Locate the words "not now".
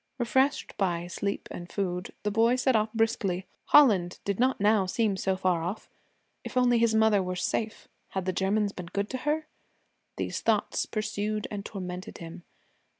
4.39-4.87